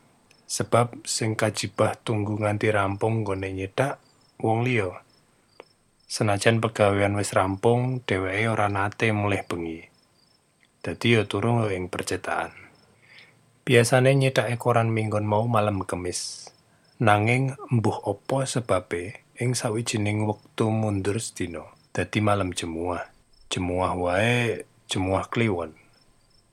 [0.50, 4.02] Sebab sing kajibah tunggu nganti rampung gone nyedak
[4.42, 4.90] wong liya.
[6.10, 9.86] Senajan pegawean wis rampung dheweke ora nate mulih bengi.
[10.82, 12.50] Dadi ya turu ing percetakan.
[13.62, 16.50] Biasane nyedak ekoran minggon mau malam kemis.
[16.98, 23.10] Nanging embuh opo sebabe ing sawijining wektu mundur sedina dadi malam jemuah.
[23.50, 25.74] Jemuah wae jemuah kliwon.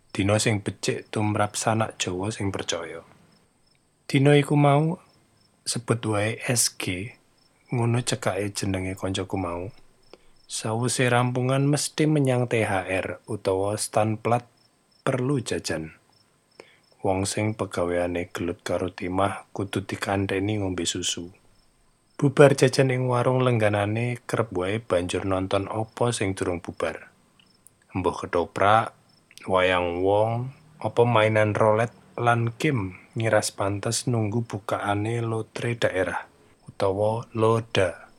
[0.09, 3.05] Dina sing becik tumrap sanak Jawa sing percaya.
[4.09, 4.97] Dina iku mau
[5.69, 7.13] sebut wae SG
[7.69, 9.69] ngono cekake jenenge kancaku mau.
[10.49, 14.49] Sawise rampungan mesti menyang THR utawa stand plat
[15.05, 15.93] perlu jajan.
[17.05, 21.38] Wong sing pegaweane gelut karo timah kudu dikandheni ngombe susu
[22.19, 27.07] Bubar jajan ing warung lengganane kerep wae banjur nonton apa sing durung bubar.
[27.95, 28.91] Mbah ketoprak,
[29.47, 30.51] wayang wong,
[30.83, 36.27] apa mainan rolet lan game ngiras pantes nunggu bukaane lotre daerah
[36.67, 38.11] utawa loda.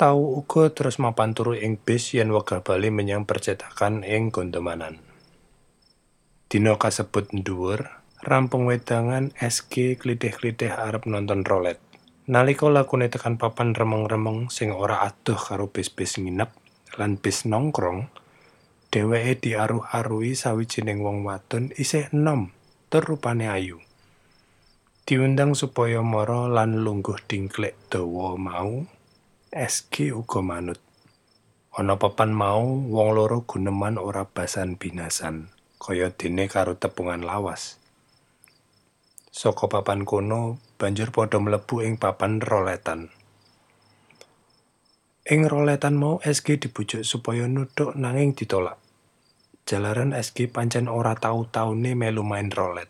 [0.00, 5.04] Tau uga terus mapan turu ing bis yen wegah bali menyang percetakan ing Gondomanan.
[6.48, 7.92] Dino kasebut dhuwur,
[8.24, 11.87] rampung wedangan SG klitih-klitih arep nonton rolet.
[12.28, 16.52] Nalika lakune tekan papan remeng-remeng sing ora adoh karo bis-bis nginep
[17.00, 18.12] lan bis nongkrong,
[18.92, 22.52] dheweke diaruh-aruhi sawijining wong wadon isih enom
[22.92, 23.80] rupane ayu.
[25.08, 28.84] Diundang supaya mara lan lungguh dingklek dawa mau,
[29.48, 30.84] SG uga manut.
[31.72, 32.60] Ana papan mau
[32.92, 35.48] wong loro guneman ora basan binasan,
[35.80, 37.80] kaya dene karo tepungan lawas.
[39.32, 43.10] Saka papan kono banjur padha mlebu ing papan roletan.
[45.26, 48.78] Ing roletan mau SG dibujuk supaya nuthuk nanging ditolak.
[49.66, 52.88] Jalaran SG pancen ora tau-taune melu main rolet.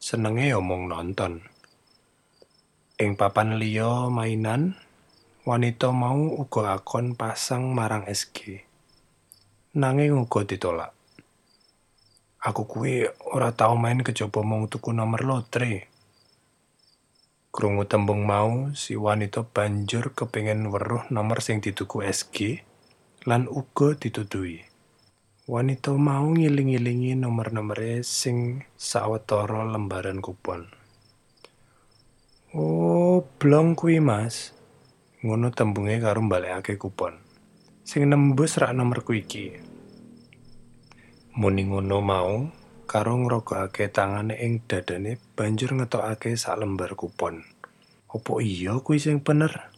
[0.00, 1.44] Senenge omong nonton.
[2.96, 4.78] Ing papan liya mainan,
[5.44, 8.64] wanita mau uga akon pasang marang SG.
[9.76, 10.94] Nanging uga ditolak.
[12.40, 13.04] Aku kuwi
[13.34, 15.89] ora tau main kejaba mung tuku nomor lotre.
[17.50, 22.62] Krungu tembung mau, si wanita banjur kepingin weruh nomor sing dituku SG
[23.26, 24.62] lan uga ditutui.
[25.50, 30.70] Wanita mau ngiling-ilingi nomor-nomore sing sawetara lembaran kupon.
[32.54, 34.54] Oh, blong kuwi mas.
[35.26, 37.18] Ngono tembunge karo mbalekake kupon.
[37.82, 39.58] Sing nembus rak nomorku iki.
[41.34, 42.46] Muni ngono mau,
[42.90, 47.46] karo ngrogokake tangane ing dadane banjur ngetokake sak lembar kupon.
[48.10, 49.70] Opo iya kuwi sing bener?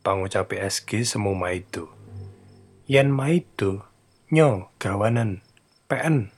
[0.00, 1.92] Pangucape SG semu maido.
[2.88, 3.84] Yen maido,
[4.32, 5.44] nyo gawanan
[5.84, 6.32] PN.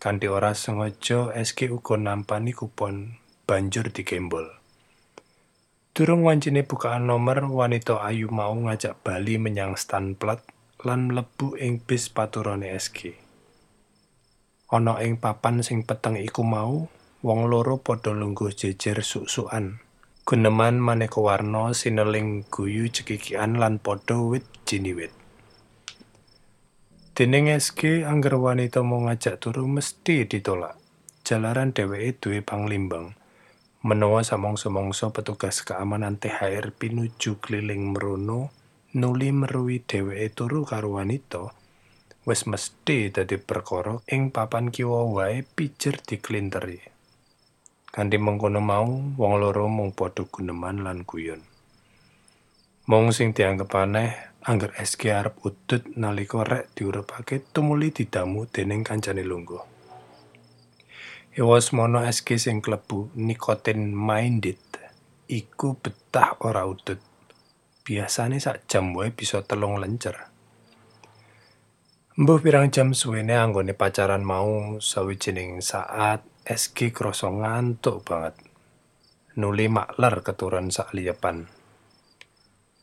[0.00, 4.48] Kanthi ora sengaja SG uga nampani kupon banjur dikembol.
[5.92, 10.40] Durung wancine bukaan nomor wanita ayu mau ngajak Bali menyang stand plat
[10.80, 13.21] lan mlebu ing bis paturane SG.
[14.72, 16.88] Ana ing papan sing peteng iku mau
[17.20, 19.84] wong loro padha lungguh jejer suk-sukan.
[20.24, 25.12] Guneman maneka warna sineling guyu cekikian lan padha wit jiniwit.
[27.12, 30.80] Dening SG angger wanita mau ngajak turu mesti ditolak.
[31.20, 33.12] Jalaran dheweke duwe panglimbang.
[33.84, 38.48] Menawa samongso-mongso petugas keamanan THR pinuju keliling merono
[38.96, 41.52] nuli meruwi dheweke turu karo wanita
[42.22, 46.78] wis mesti dadi perkara ing papan kiwa wae pijer diklinteri.
[47.92, 48.88] Kanthi mengkono mau,
[49.18, 51.42] wong loro mung padha guneman lan guyon.
[52.86, 59.26] Mong sing dianggep aneh angger SG arep udut nalika rek diurupake tumuli didamu dening kancane
[59.26, 59.62] lungguh.
[61.36, 64.62] Ewas mono SG sing klebu nikotin minded
[65.26, 67.02] iku betah ora udut.
[67.82, 70.31] Biasane sak jam wae bisa telung lencer.
[72.12, 78.36] Mbuh pirang jam suwene anggone pacaran mau sawijining saat SG krasa ngantuk banget.
[79.40, 81.48] Nuli makler keturun sak liyepan.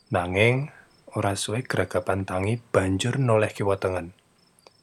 [0.10, 0.74] Nanging
[1.14, 4.18] ora suwe gragapan tangi banjur noleh kiwa tengen.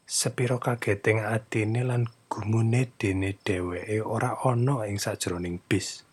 [0.07, 6.07] Sepiro kageting atine lan gumune dene dheweke ora ana ing sajroning bis.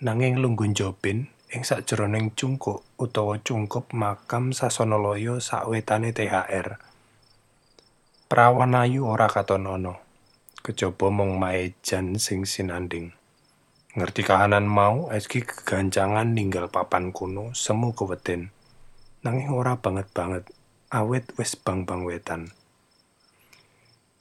[0.00, 6.88] Nanging lungguh njobin ing sajroning cungkup utawa cungkup makam Sasanalaya sawetane THR.
[8.30, 9.98] Prawan ayu ora katon ana.
[10.62, 13.10] Kejaba mung maejan sing sinanding.
[13.98, 18.54] Ngerti kahanan mau, Eski kegancangan ninggal papan kuno semu keweden.
[19.26, 20.46] Nanging ora banget-banget,
[20.94, 22.54] awet wis bang-bang wetan.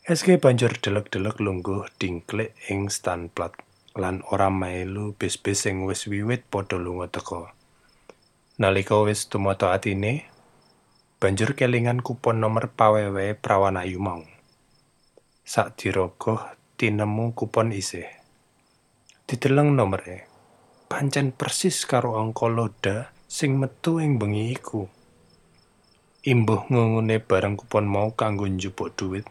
[0.09, 3.53] SK banjur delek-delek lungguh dingklik ing stan plat
[3.93, 7.53] lan ora melu bis-bis sing wis wiwit padha lunga teka.
[8.57, 10.25] Nalika wis tumata atine,
[11.19, 14.23] banjur kelingan kupon nomor pawewe prawan ayu mau.
[15.43, 15.75] Sak
[16.79, 18.07] tinemu kupon isih.
[19.27, 20.31] Dideleng nomere.
[20.87, 24.87] Pancen persis karo angka loda sing metu ing bengi iku.
[26.23, 29.27] Imbuh ngungune barang kupon mau kanggo njupuk duit.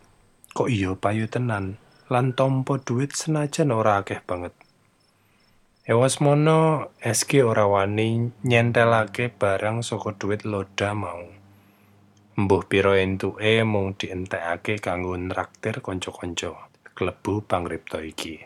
[0.52, 1.80] Kok iya payu tenan
[2.12, 4.52] lan tompo duit senajan ora akeh banget.
[5.88, 11.37] Ewas mono SG ora wani nyentelake barang saka duit loda mau.
[12.38, 18.38] Mbuh pira entuke mung dientekake kanggo nraktir kanca-kanca klebu pangripta iki.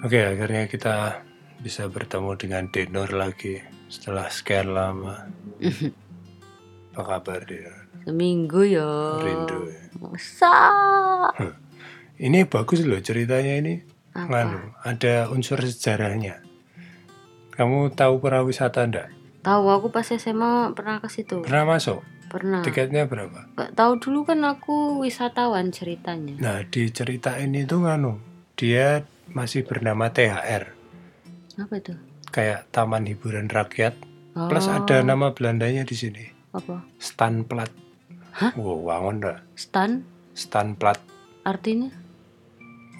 [0.00, 1.20] Oke, akhirnya kita
[1.60, 3.60] bisa bertemu dengan Denor lagi
[3.92, 5.28] setelah sekian lama.
[6.96, 8.08] Apa kabar Denor?
[8.08, 9.20] Seminggu ya.
[9.20, 9.68] Rindu.
[9.68, 9.84] ya?
[10.00, 10.56] Masa?
[12.16, 13.84] Ini bagus loh ceritanya ini.
[14.16, 14.32] Apa?
[14.32, 16.47] Nganu, ada unsur sejarahnya.
[17.58, 19.10] Kamu tahu perawisata ndak?
[19.42, 21.42] Tahu aku pas SMA pernah ke situ.
[21.42, 22.06] Pernah masuk?
[22.30, 22.62] Pernah.
[22.62, 23.50] Tiketnya berapa?
[23.58, 26.38] Gak tahu dulu kan aku wisatawan ceritanya.
[26.38, 28.22] Nah, di cerita ini tuh nganu,
[28.54, 29.02] dia
[29.34, 30.70] masih bernama THR.
[31.58, 31.98] Apa itu?
[32.30, 33.98] Kayak Taman Hiburan Rakyat.
[34.38, 36.30] Plus Oh, ada nama Belandanya di sini.
[36.54, 36.86] apa?
[37.02, 37.74] Stanplat.
[38.38, 38.54] Hah?
[38.54, 39.38] Wow, wangon dah.
[39.58, 41.02] Stan Stanplat.
[41.42, 41.90] artinya?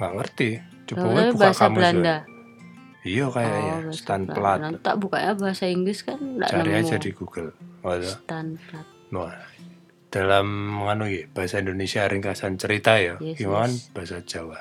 [0.03, 0.49] Nggak ngerti.
[0.89, 2.17] Coba buka bahasa kamus Belanda.
[2.27, 2.38] wae.
[3.09, 3.75] Iya kayaknya.
[3.75, 4.59] Oh, bahasa Stanplat.
[4.61, 6.81] Nanti tak bukanya bahasa Inggris kan enggak Cari nemu.
[6.85, 7.51] aja di Google.
[7.81, 8.13] Waduh.
[8.13, 8.87] Stanplat.
[9.09, 9.33] Nah,
[10.09, 10.47] dalam
[10.79, 13.89] nganu ya, bahasa Indonesia ringkasan cerita ya, Yes, gimana yes.
[13.91, 14.61] bahasa Jawa.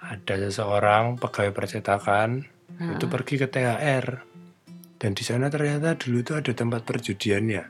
[0.00, 4.24] Ada seseorang pegawai percetakan Ah, itu pergi ke THR
[4.96, 7.60] dan di sana ternyata dulu itu ada tempat perjudiannya.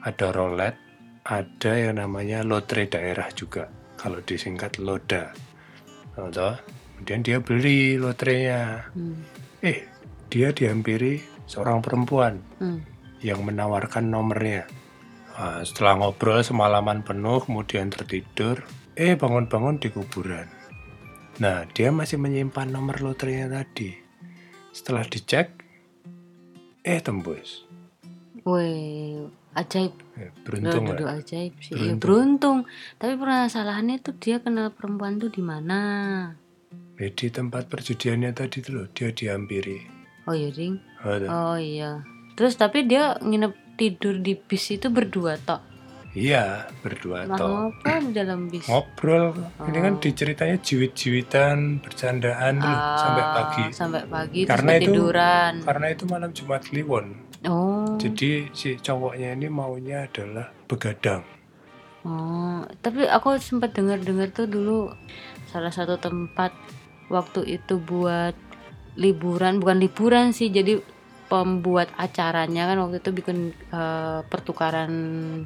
[0.00, 0.80] Ada roulette,
[1.22, 3.68] ada yang namanya lotre daerah juga.
[3.96, 5.36] Kalau disingkat loda.
[6.16, 6.56] Nah, toh.
[6.96, 8.88] Kemudian dia beli lotrenya.
[8.96, 9.20] Hmm.
[9.60, 9.84] Eh,
[10.32, 12.80] dia dihampiri seorang perempuan Hmm.
[13.20, 14.64] yang menawarkan nomornya.
[15.36, 18.64] Nah, setelah ngobrol semalaman penuh, kemudian tertidur,
[18.96, 20.48] eh bangun-bangun di kuburan.
[21.36, 23.92] Nah, dia masih menyimpan nomor loterinya tadi.
[24.72, 25.52] Setelah dicek,
[26.80, 27.68] eh tembus.
[28.48, 29.92] Weh, ajaib.
[30.16, 31.76] Eh, beruntung Duh, ajaib sih.
[31.76, 31.84] Beruntung.
[31.84, 32.58] Ya, beruntung.
[32.96, 35.80] Tapi permasalahannya tuh dia kenal perempuan tuh di mana?
[36.96, 39.84] Eh, di tempat perjudiannya tadi tuh loh, dia dihampiri.
[40.24, 40.80] Oh iya, Ding.
[40.98, 41.26] Ada.
[41.28, 42.00] Oh iya.
[42.34, 45.60] Terus tapi dia nginep tidur di bis itu berdua tok.
[46.16, 47.48] Iya, berdua Lah toh.
[47.68, 48.64] ngobrol dalam bis.
[48.64, 49.36] Ngobrol,
[49.68, 50.00] ini kan Oh.
[50.00, 53.62] diceritanya jiwit-jiwitan, bercandaan tuh loh, Ah, sampai pagi.
[53.70, 55.52] Sampai pagi Karena terus itu- ketiduran.
[55.60, 57.06] Karena itu malam Jumat Kliwon.
[57.44, 58.00] Oh.
[58.00, 61.20] Jadi si cowoknya ini maunya adalah begadang.
[62.02, 64.88] Oh, tapi aku sempat dengar-dengar tuh dulu
[65.46, 66.54] salah satu tempat
[67.08, 68.34] waktu itu buat
[68.96, 70.80] liburan, bukan liburan sih, jadi
[71.26, 73.38] pembuat acaranya kan waktu itu bikin
[73.74, 74.92] eh, pertukaran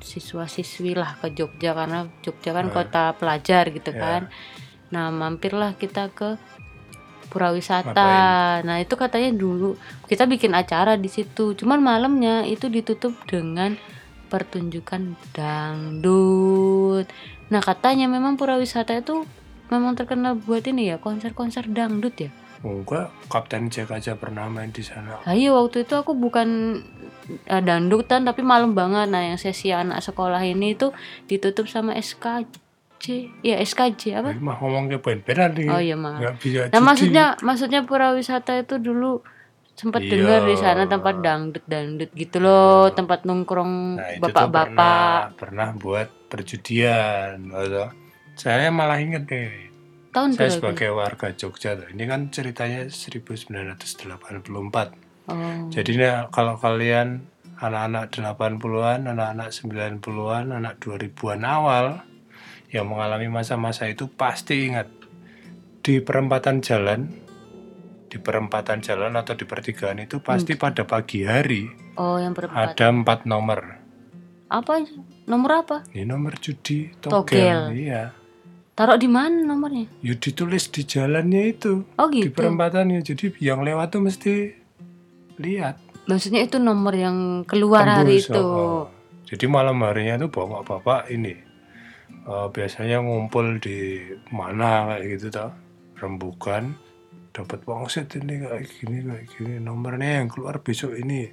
[0.05, 4.01] siswa-siswi lah ke Jogja karena Jogja kan kota pelajar gitu Ya.
[4.01, 4.23] kan.
[4.93, 6.37] Nah, mampirlah kita ke
[7.33, 7.95] pura wisata.
[7.95, 8.67] Ngapain?
[8.67, 9.79] Nah, itu katanya dulu
[10.11, 11.55] kita bikin acara di situ.
[11.55, 13.79] Cuman malamnya itu ditutup dengan
[14.29, 17.07] pertunjukan dangdut.
[17.51, 19.25] Nah, katanya memang pura wisata itu
[19.71, 22.31] memang terkenal buat ini ya, konser-konser dangdut ya.
[22.61, 25.17] Enggak, Kapten Jack aja pernah main di sana.
[25.25, 26.81] Nah, iya waktu itu aku bukan
[27.49, 29.09] eh, dangdutan tapi malam banget.
[29.09, 30.93] Nah, yang sesi anak sekolah ini itu
[31.25, 32.45] ditutup sama SK
[33.01, 35.73] SKJ ya SKJ apa mah ngomong ke ben-benan nih.
[35.73, 35.97] Oh, iya.
[35.97, 39.25] Nggak bisa nah maksudnya maksudnya pura wisata itu dulu
[39.73, 40.13] sempat Iya.
[40.13, 46.09] dengar di sana tempat dangdut dangdut gitu loh tempat nongkrong Nah, bapak-bapak pernah, pernah buat
[46.29, 47.41] perjudian.
[47.49, 47.89] gitu.
[48.41, 49.69] Saya malah inget nih.
[50.17, 51.93] tahun Saya berapa sebagai warga Jogja tuh.
[51.93, 53.37] Ini kan ceritanya 1984.
[55.29, 57.29] oh Jadi nah, kalau kalian
[57.61, 62.01] anak-anak 80-an, anak-anak 90-an, anak 2000-an awal
[62.73, 64.89] yang mengalami masa-masa itu pasti ingat
[65.85, 67.13] di perempatan jalan
[68.11, 72.87] di perempatan jalan atau di pertigaan itu pasti pada pagi hari oh yang berempat ada
[72.91, 73.61] empat nomor.
[74.51, 74.83] apa
[75.31, 77.23] nomor apa Ini nomor judi Togel.
[77.23, 77.61] togel.
[77.71, 78.20] Iya.
[78.81, 81.85] Taruh di mana nomornya Ya ditulis di jalannya itu.
[82.01, 83.05] oh Di gitu perempatannya.
[83.05, 84.57] Jadi yang lewat tuh mesti
[85.37, 85.77] lihat.
[86.09, 88.85] maksudnya itu nomor yang keluar hari Tembus, itu oh, oh.
[89.29, 91.37] Jadi malam harinya tuh bapak-bapak ini
[92.25, 94.01] eh, biasanya ngumpul di
[94.33, 95.53] mana kayak gitu tau
[96.01, 96.73] rembukan
[97.37, 101.29] dapat wangsit ini kayak gini kayak gini nomornya yang keluar besok ini.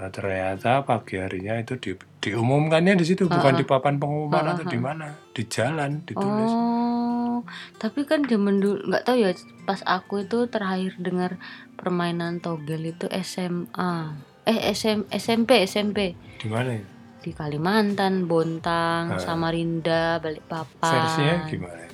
[0.00, 4.80] Nah ternyata pagi harinya itu di, diumumkannya di situ bukan di papan pengumuman atau di
[4.80, 6.48] mana di jalan ditulis.
[6.48, 7.44] Oh,
[7.76, 9.36] tapi kan zaman dulu nggak tahu ya.
[9.62, 11.36] Pas aku itu terakhir dengar
[11.76, 14.16] permainan togel itu SMA.
[14.48, 16.84] Eh SM, SMP SMP Di mana ya?
[17.20, 19.20] di Kalimantan, Bontang, Ah.
[19.20, 20.88] Samarinda, Balikpapan.
[20.96, 21.84] Versinya gimana?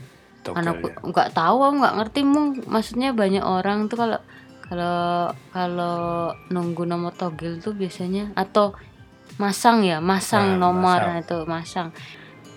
[0.46, 1.10] Anakku Togelnya.
[1.10, 2.46] nggak tahu, aku nggak ngerti mung.
[2.70, 4.22] Maksudnya banyak orang tuh kalau
[4.66, 5.98] kalau kalau
[6.50, 8.74] nunggu nomor togel tuh biasanya atau
[9.38, 11.12] masang ya, masang Ah, nomor masang.
[11.12, 11.88] nah, itu masang.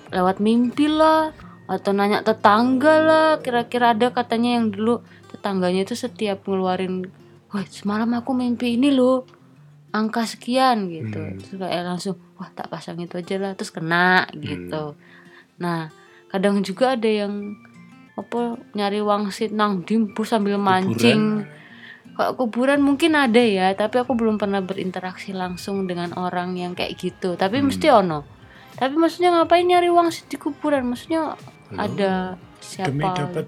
[0.10, 1.30] Lewat mimpi lah
[1.70, 7.06] atau nanya tetangga lah kira-kira ada katanya yang dulu tetangganya itu setiap ngeluarin
[7.54, 9.30] wah semalam aku mimpi ini loh
[9.94, 11.22] angka sekian gitu.
[11.22, 11.38] Hmm.
[11.38, 14.98] terus kayak langsung wah tak pasang itu aja lah terus kena gitu.
[15.62, 15.94] Nah
[16.34, 17.54] kadang juga ada yang
[18.18, 21.46] apa nyari wangsit nang dimpu sambil mancing
[22.20, 27.00] kalau kuburan mungkin ada ya tapi aku belum pernah berinteraksi langsung dengan orang yang kayak
[27.00, 27.40] gitu.
[27.40, 27.72] Tapi Hmm.
[27.72, 28.28] mesti ono.
[28.76, 30.84] Tapi maksudnya ngapain nyari wangsit di kuburan?
[30.84, 31.40] Maksudnya
[31.72, 32.36] Loh, ada
[32.84, 33.48] demi siapa dapat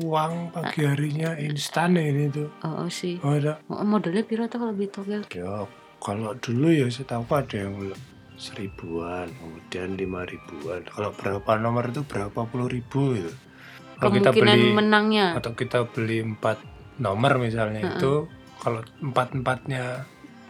[0.00, 2.48] uang pagi harinya instan ini tuh.
[2.64, 3.20] Oh, oh sih.
[3.20, 3.60] Oh, ada.
[3.68, 5.68] Oh, modelnya piro tuh kalau beli togel ya
[6.00, 7.92] kalau dulu ya saya tahu ada yang
[8.40, 10.80] seribuan kemudian lima ribuan.
[10.88, 13.32] Kalau berapa nomor itu berapa puluh ribu gitu.
[14.00, 15.26] Kalau kita kemungkinan beli menangnya.
[15.36, 18.26] atau kita beli empat nomor misalnya itu
[18.58, 20.04] kalau empat empatnya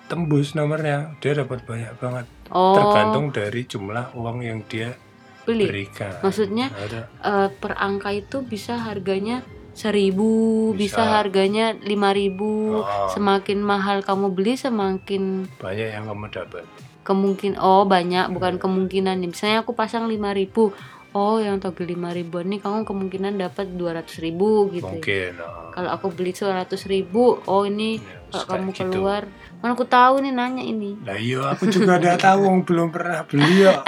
[0.09, 2.27] tembus nomornya dia dapat banyak banget.
[2.49, 2.73] Oh.
[2.73, 4.97] Tergantung dari jumlah uang yang dia
[5.45, 5.69] beli.
[5.69, 6.17] berikan.
[6.25, 6.73] Maksudnya?
[6.73, 7.13] ada.
[7.21, 9.45] Eh, per angka itu bisa harganya
[9.79, 11.23] seribu bisa, Bisa.
[11.23, 12.83] harganya lima ribu.
[12.83, 13.09] Oh.
[13.15, 16.65] semakin mahal kamu beli semakin banyak yang kamu dapat.
[17.07, 19.25] kemungkin oh banyak bukan kemungkinan.
[19.25, 20.77] Misalnya aku pasang 5000
[21.19, 24.93] oh yang togel 5000 nih kamu kemungkinan dapat 200.000 ribu gitu ya.
[24.95, 25.75] mungkin oh.
[25.75, 27.99] kalau aku beli 100.000 ribu oh ini
[28.29, 28.93] Ya, kalau kamu gitu.
[28.93, 29.23] keluar
[29.59, 33.65] mana aku tahu nih nanya ini Lah iya aku juga ada tahu belum pernah beli
[33.65, 33.81] ya.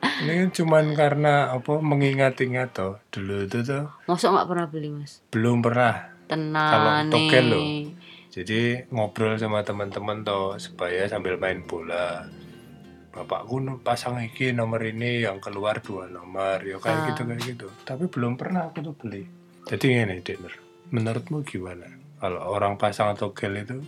[0.00, 5.20] Ini kan cuman karena apa mengingat-ingat toh dulu itu tuh masa nggak pernah beli mas
[5.28, 6.08] belum pernah.
[6.24, 7.64] tenang togel loh.
[8.32, 12.24] Jadi ngobrol sama teman-teman toh supaya sambil main bola.
[13.10, 17.06] Bapakku pasang iki nomor ini yang keluar dua nomor ya kayak Ah.
[17.10, 17.66] gitu kayak gitu.
[17.82, 19.26] Tapi belum pernah aku tuh beli.
[19.66, 20.54] Jadi ini Dinner,
[20.94, 21.90] menurutmu gimana?
[22.22, 23.78] Kalau orang pasang togel itu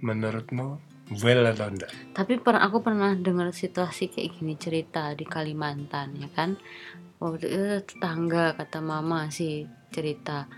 [0.00, 0.78] menurutmu
[1.20, 1.92] well atau enggak?
[2.12, 6.56] tapi pernah aku pernah dengar situasi kayak gini cerita di Kalimantan ya kan
[7.20, 10.48] waktu itu tetangga kata mama sih cerita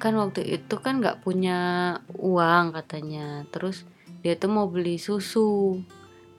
[0.00, 3.84] kan waktu itu kan nggak punya uang katanya terus
[4.24, 5.78] dia tuh mau beli susu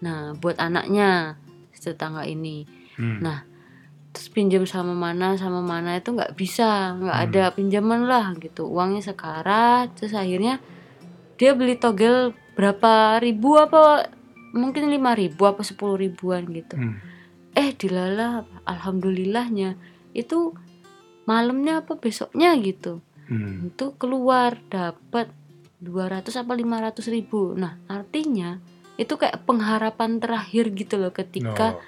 [0.04, 1.40] nah buat anaknya
[1.74, 3.20] tetangga ini Hmm.
[3.20, 3.42] Nah,
[4.14, 7.26] terus pinjam sama mana sama mana itu nggak bisa nggak Hmm.
[7.26, 10.62] ada pinjaman lah gitu uangnya sekarat terus akhirnya
[11.36, 14.14] dia beli togel berapa ribu apa
[14.54, 17.02] mungkin lima ribu apa sepuluh ribuan gitu Hmm.
[17.52, 19.74] eh dilala alhamdulillahnya
[20.14, 20.54] itu
[21.26, 23.74] malamnya apa besoknya gitu Hmm.
[23.74, 25.34] itu keluar dapat
[25.82, 28.62] 200 apa 500 ribu nah artinya
[28.96, 31.82] itu kayak pengharapan terakhir gitu loh ketika No.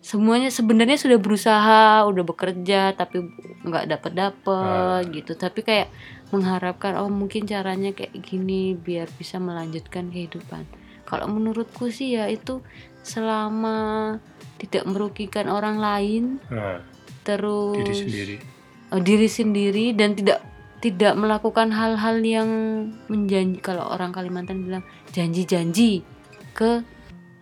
[0.00, 3.24] semuanya sebenarnya sudah berusaha udah bekerja tapi
[3.62, 5.08] nggak dapat dapat Ah.
[5.08, 5.88] gitu tapi kayak
[6.28, 10.66] mengharapkan oh mungkin caranya kayak gini biar bisa melanjutkan kehidupan
[11.04, 12.60] kalau menurutku sih ya itu
[13.00, 14.18] selama
[14.56, 16.82] tidak merugikan orang lain Nah,
[17.22, 18.36] terus diri sendiri.
[18.90, 20.40] eh, diri sendiri dan tidak
[20.78, 22.48] tidak melakukan hal-hal yang
[23.06, 26.04] menjanji kalau orang Kalimantan bilang janji-janji
[26.54, 26.80] ke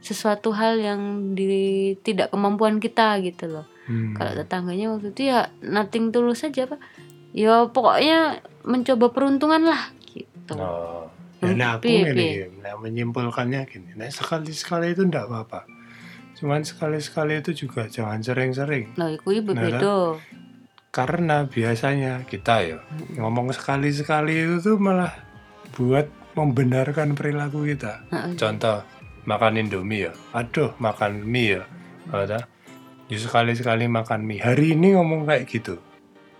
[0.00, 1.00] sesuatu hal yang
[1.32, 1.52] di
[2.00, 4.14] tidak kemampuan kita gitu loh Hmm.
[4.14, 6.78] kalau tetangganya waktu itu ya nothing tulus saja pak
[7.30, 11.10] ya pokoknya mencoba peruntungan lah gitu Oh.
[11.42, 12.46] Hmm, Ya, nah aku piye, gini, piye?
[12.56, 15.66] nah, menyimpulkannya gini, nah sekali-sekali itu enggak apa-apa.
[16.38, 18.94] Cuman sekali-sekali itu juga jangan sering-sering.
[18.94, 19.78] nah itu ibu Nah, beda
[20.90, 23.18] Karena biasanya kita ya Hmm.
[23.18, 25.10] ngomong sekali-sekali itu tuh malah
[25.72, 28.06] buat membenarkan perilaku kita.
[28.08, 28.38] Heeh.
[28.38, 28.86] Contoh,
[29.24, 30.12] makan Indomie ya.
[30.34, 31.62] Aduh, makan mie ya.
[32.10, 32.46] Ada.
[33.06, 34.42] Ya sekali-sekali makan mie.
[34.42, 35.78] Hari ini ngomong kayak gitu.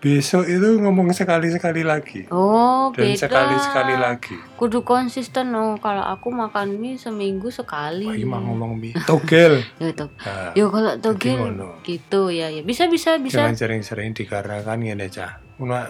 [0.03, 2.27] Besok itu ngomong sekali-sekali lagi.
[2.35, 4.35] oh Dan beda sekali-sekali lagi.
[4.59, 8.99] kudu konsisten oh kalau aku makan mie seminggu sekali Wah, mah ngomong mie.
[9.07, 9.63] Togel.
[9.79, 11.39] ya toh Nah, yo kalau Jadi togel
[11.87, 15.39] gitu ya ya bisa bisa bisa Jangan sering-sering dikarenakan ngene cah.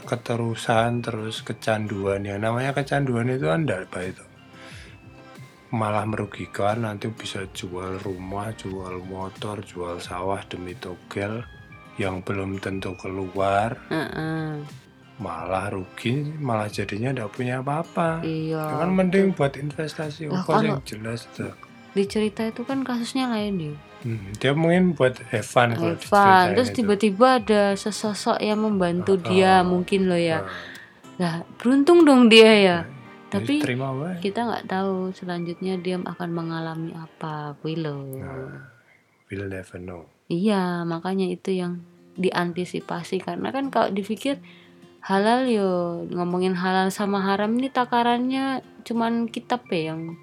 [0.05, 2.37] Keterusan terus kecanduan ya.
[2.37, 4.21] Namanya kecanduan itu anda apa itu?
[5.73, 6.85] Malah merugikan.
[6.85, 11.41] Nanti bisa jual rumah, jual motor, jual sawah demi togel
[11.97, 14.65] yang belum tentu keluar, Heeh.
[15.21, 18.25] malah rugi, malah jadinya tidak punya apa-apa.
[18.25, 20.29] iya Ya kan mending buat investasi.
[20.29, 21.53] Apa kalau- yang jelas tuh.
[21.93, 23.75] di cerita itu kan kasusnya lain ya.
[24.03, 29.53] Hmm, dia mungkin buat fun kalau Evan terus tiba-tiba ada sesosok yang membantu Ah, dia
[29.61, 30.41] mungkin loh ya.
[30.41, 30.49] Nah,
[31.21, 32.79] lah beruntung dong dia ya.
[32.89, 33.02] Ya
[33.33, 34.21] tapi terima wae.
[34.21, 38.69] kita nggak tahu selanjutnya dia akan mengalami apa loh Nah,
[39.33, 40.05] we'll never know.
[40.29, 41.81] iya makanya itu yang
[42.21, 44.37] diantisipasi karena kan kalau dipikir
[45.01, 45.71] halal yo
[46.13, 50.15] ngomongin halal sama haram ini takarannya cuman kitab ya yang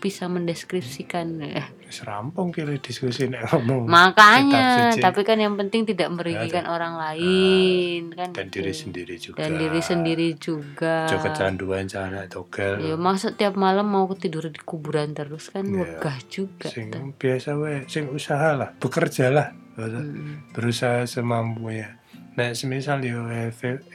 [0.00, 6.08] bisa mendeskripsikan eh, Wis rampung kira diskusi nek ngomong makanya tapi kan yang penting tidak
[6.08, 8.64] merugikan orang lain kan dan gitu.
[8.64, 9.36] diri sendiri juga.
[9.44, 12.80] dan diri sendiri juga Ojo kecanduan cana togel.
[12.80, 16.00] ya masa tiap malam mau tidur di kuburan terus kan Iya.
[16.00, 17.12] wegah juga sing tuh.
[17.14, 19.48] biasa wae, sing usaha lah, bekerja lah.
[19.76, 20.02] Betul?
[20.02, 20.34] Mm.
[20.56, 22.00] Berusaha semampunya.
[22.36, 23.26] Nek semisal yo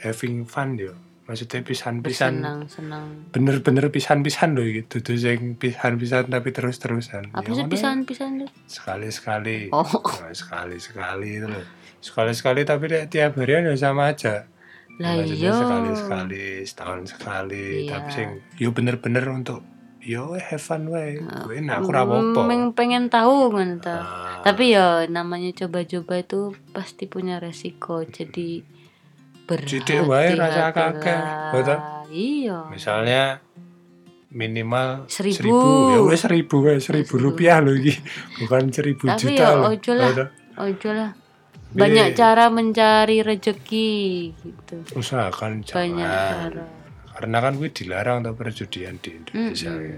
[0.02, 0.94] having fun yo.
[1.26, 2.38] Maksudnya pisan-pisan.
[3.34, 5.02] Bener-bener pisan-pisan loh gitu.
[5.02, 7.34] Tuh sing pisan-pisan tapi terus-terusan.
[7.34, 9.74] Apa sih ngono, pisan-pisan tuh sekali-sekali.
[9.74, 9.82] Oh.
[10.22, 11.66] Nah, sekali-sekali itu loh.
[11.98, 14.46] Sekali-sekali tapi tiap harian ya sama aja.
[15.02, 15.50] Lah iya.
[15.50, 17.84] sekali-sekali setahun sekali.
[17.84, 17.98] Iya.
[17.98, 19.66] tapi sing yo bener-bener untuk
[20.06, 23.50] yo have fun wae gue nah aku ra apa Meng- pengen tahu
[23.82, 23.98] ta.
[23.98, 28.06] Ah, tapi ya namanya coba-coba itu pasti punya resiko.
[28.06, 28.75] Jadi
[29.46, 31.20] Sidik wae rasa kakek,
[31.54, 31.78] betul?
[32.10, 33.38] iya misalnya
[34.34, 35.94] minimal Seribu.
[35.94, 37.24] ya wes seribu wes seribu Seribu.
[37.30, 37.94] rupiah loh iki
[38.42, 40.28] bukan seribu Tapi juta ya ojo lah.
[40.56, 41.10] Ojo lah
[41.76, 43.90] banyak cara mencari rejeki
[44.32, 46.64] gitu usahakan banyak jangan cara
[47.16, 49.96] karena kan gue dilarang tuh perjudian di Indonesia ya.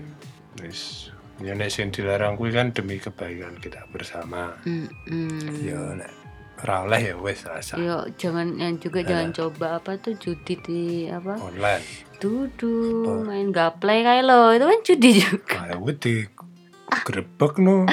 [0.62, 1.10] Wis,
[1.42, 4.54] ya sing dilarang gue kan demi kebaikan kita bersama.
[4.62, 5.66] Mm-mm.
[5.66, 6.17] Ya nek
[6.58, 10.82] ora oleh ya wis rasa Yo, jangan yang juga jangan coba apa tuh judi di
[11.06, 11.38] apa?
[11.38, 11.82] Online.
[12.18, 13.30] duduk Apa?
[13.30, 15.56] main gaplay kayak lo itu kan judi juga.
[15.62, 16.14] Kayak gue di
[17.06, 17.86] grebek no.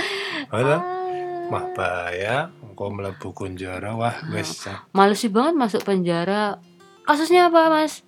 [0.49, 0.77] Ada?
[0.77, 0.83] Ah.
[1.45, 4.89] mah bahaya engkau mlebu kunjara wah wis cah.
[4.97, 6.57] males sih banget masuk penjara.
[7.05, 8.01] Kasusnya apa mas?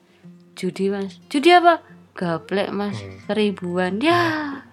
[0.57, 1.21] Judi mas.
[1.29, 1.85] Judi apa?
[2.17, 2.97] Gaplek mas.
[2.97, 3.21] Hmm.
[3.29, 4.01] seribuan.
[4.01, 4.65] Ya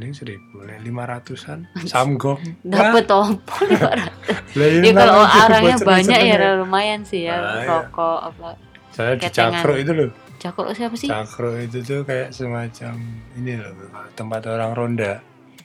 [0.00, 1.68] ini seribu nek lima ratusan.
[1.84, 4.56] Samgong dapet opo lima ratus.
[4.56, 7.68] Lah, ya kalau orangnya banyak ya lumayan sih ya Ah, iya.
[7.68, 8.48] rokok apa
[8.90, 10.10] saya di cakro itu loh.
[10.40, 11.08] Cakro siapa sih?
[11.08, 12.96] Cakro itu tuh kayak semacam
[13.36, 13.72] ini loh
[14.16, 15.20] tempat orang ronda.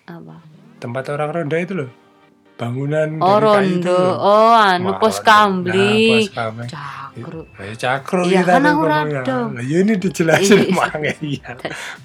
[0.06, 0.38] Apa?
[0.78, 1.90] Tempat orang ronda itu loh.
[2.56, 3.92] Bangunan oh rondo.
[3.92, 4.16] loh.
[4.20, 5.52] oh anu pos nah,
[7.16, 8.84] Lah, ya cakro Iya, kita kan aku.
[8.84, 9.04] Lah,
[9.64, 10.76] ya ini dijelasin Iya.
[10.76, 11.50] makanya iya.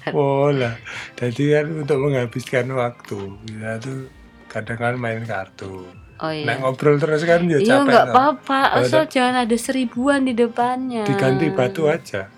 [0.61, 0.75] Lah
[1.13, 3.19] jadi kan untuk menghabiskan waktu.
[3.43, 4.07] Kita tuh
[4.47, 5.83] kadang kan main kartu.
[6.21, 6.53] Oh iya.
[6.55, 8.13] Ngobrol terus kan ya iya capek nggak toh.
[8.13, 8.59] apa-apa.
[8.77, 11.03] Asal jangan ada seribuan di depannya.
[11.03, 12.29] Diganti batu aja.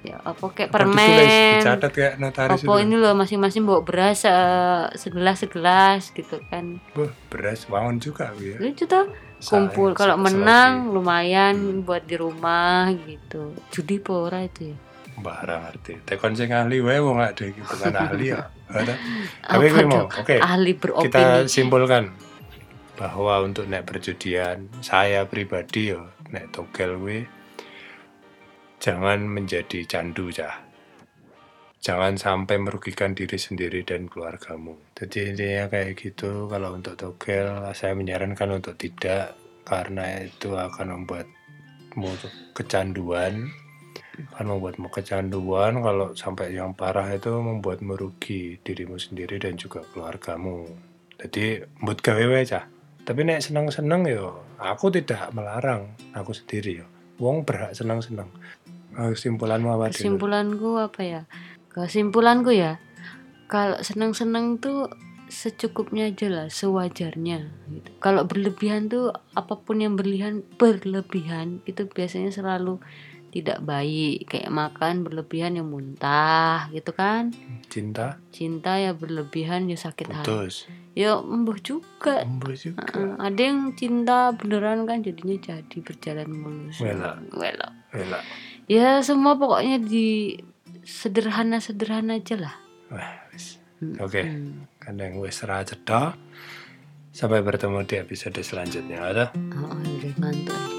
[0.00, 1.56] Ya apa kayak Apa ditulis, permen.
[1.58, 6.76] dicatat kayak notaris apa ini loh masing-masing bawa beras eh, segelas segelas gitu kan.
[6.92, 8.60] Wah, beras wangun juga ya.
[8.60, 9.08] Lucu tuh
[9.44, 13.52] kumpul kalau menang lumayan buat di rumah gitu.
[13.68, 14.76] Judi pora itu ya?
[15.14, 18.50] Barang arti tekon sing ahli wae wong gak ada bukan ahli ya.
[19.44, 20.36] Tapi gue mau oke.
[20.40, 21.46] Ahli kita beropini.
[21.46, 22.04] simpulkan
[22.94, 27.18] bahwa untuk nek perjudian saya pribadi yo nek togel gue
[28.78, 30.63] jangan menjadi candu cah
[31.84, 34.80] jangan sampai merugikan diri sendiri dan keluargamu.
[34.96, 39.36] Jadi intinya kayak gitu kalau untuk togel saya menyarankan untuk tidak
[39.68, 42.10] karena itu akan membuatmu
[42.56, 43.52] kecanduan.
[44.32, 50.64] Akan membuatmu kecanduan kalau sampai yang parah itu membuat merugi dirimu sendiri dan juga keluargamu.
[51.20, 52.64] Jadi mood gawe cah
[53.04, 56.86] tapi nek seneng-seneng yo aku tidak melarang aku sendiri ya
[57.20, 58.32] wong berhak senang-senang
[58.94, 61.22] Eh, kesimpulanmu apa kesimpulanku apa ya
[61.74, 62.78] kesimpulanku ya
[63.50, 64.88] kalau senang-senang tuh
[65.28, 67.90] secukupnya aja lah sewajarnya gitu.
[67.98, 72.78] kalau berlebihan tuh apa pun yang berlebihan berlebihan itu biasanya selalu
[73.34, 77.34] tidak baik kayak makan berlebihan yang muntah gitu kan
[77.66, 80.30] cinta cinta ya berlebihan ya sakit hati
[80.94, 86.78] ya embuh juga embus juga Heeh, ada yang cinta beneran kan jadinya jadi berjalan mulus
[86.78, 87.18] Wela.
[87.34, 87.68] Wela.
[87.90, 88.22] Wela.
[88.70, 90.38] ya semua pokoknya di
[90.84, 92.54] sederhana sederhana aja lah
[92.92, 93.58] Wah, wis.
[93.98, 94.22] Oke.
[94.78, 96.14] kan yang wis ra cedha.
[97.14, 98.98] Sampai bertemu di episode selanjutnya.
[99.00, 99.24] Ada?
[99.34, 100.73] oh, udah ngantuk